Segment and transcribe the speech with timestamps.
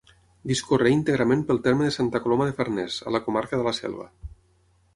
[0.51, 4.09] Discorre íntegrament pel terme de Santa Coloma de Farners, a la comarca de la Selva.